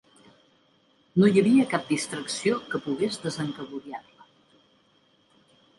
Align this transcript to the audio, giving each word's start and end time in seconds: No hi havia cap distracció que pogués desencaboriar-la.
No 1.23 1.29
hi 1.31 1.41
havia 1.41 1.67
cap 1.75 1.85
distracció 1.91 2.59
que 2.73 2.83
pogués 2.87 3.21
desencaboriar-la. 3.27 4.29